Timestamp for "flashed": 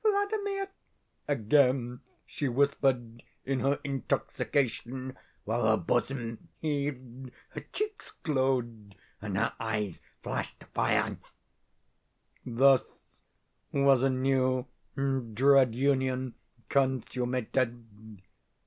10.23-10.63